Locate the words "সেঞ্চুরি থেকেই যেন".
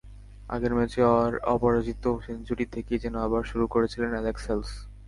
2.25-3.15